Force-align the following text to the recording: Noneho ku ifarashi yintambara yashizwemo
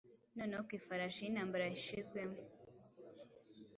Noneho 0.37 0.61
ku 0.67 0.71
ifarashi 0.79 1.19
yintambara 1.21 1.63
yashizwemo 1.71 2.39